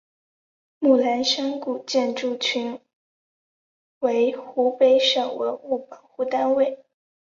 [0.79, 2.79] 木兰山古建筑群
[3.99, 6.83] 为湖北省文物保护单位。